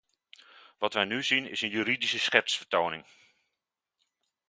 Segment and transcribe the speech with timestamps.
[0.77, 3.05] Wat wij nu zien is een juridische schertsvertoning.